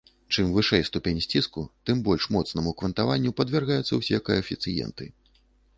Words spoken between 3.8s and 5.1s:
ўсе каэфіцыенты.